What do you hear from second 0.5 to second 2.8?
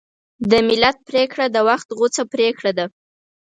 ملت پرېکړه د وخت غوڅه پرېکړه